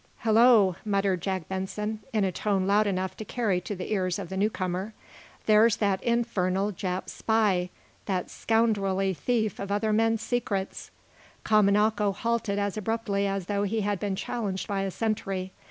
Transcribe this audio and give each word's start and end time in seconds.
"Hullo!" 0.23 0.77
muttered 0.83 1.21
Jack 1.21 1.47
Benson, 1.47 1.99
in 2.11 2.23
a 2.23 2.31
tone 2.31 2.65
loud 2.65 2.87
enough 2.87 3.15
to 3.17 3.23
carry 3.23 3.61
to 3.61 3.75
the 3.75 3.91
ears 3.93 4.17
of 4.17 4.29
the 4.29 4.35
newcomer. 4.35 4.95
"There's 5.45 5.75
that 5.75 6.01
infernal 6.01 6.71
Jap 6.71 7.07
spy 7.07 7.69
that 8.07 8.31
scoundrelly 8.31 9.13
thief 9.13 9.59
of 9.59 9.71
other 9.71 9.93
men's 9.93 10.23
secrets!" 10.23 10.89
Kamanako 11.45 12.15
halted 12.15 12.57
as 12.57 12.77
abruptly 12.77 13.27
as 13.27 13.45
though 13.45 13.61
he 13.61 13.81
had 13.81 13.99
been 13.99 14.15
challenged 14.15 14.67
by 14.67 14.81
a 14.81 14.89
sentry. 14.89 15.51